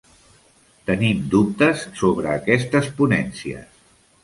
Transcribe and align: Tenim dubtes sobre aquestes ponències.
Tenim 0.87 1.19
dubtes 1.35 1.85
sobre 2.01 2.33
aquestes 2.39 2.91
ponències. 3.03 3.89